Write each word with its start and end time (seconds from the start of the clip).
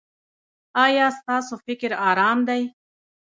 ایا 0.85 1.07
ستاسو 1.17 1.53
فکر 1.65 1.91
ارام 2.09 2.39
دی؟ 2.47 2.63